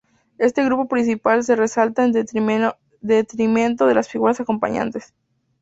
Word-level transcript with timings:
Este 0.39 0.63
grupo 0.65 0.87
principal 0.87 1.43
se 1.43 1.55
resalta 1.55 2.03
en 2.03 2.11
detrimento 3.01 3.85
de 3.85 3.93
las 3.93 4.09
figuras 4.09 4.39
acompañantes. 4.39 5.13